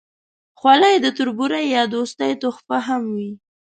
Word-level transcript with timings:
خولۍ 0.59 0.95
د 1.01 1.07
تربورۍ 1.17 1.65
یا 1.75 1.83
دوستۍ 1.93 2.31
تحفه 2.41 2.77
هم 2.87 3.03
وي. 3.15 3.31